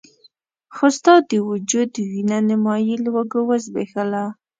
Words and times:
خو 0.75 0.85
ستا 0.97 1.13
د 1.29 1.31
وجود 1.49 1.91
وينه 2.09 2.37
نيمایي 2.49 2.95
لوږو 3.05 3.41
وزبېښله. 3.49 4.23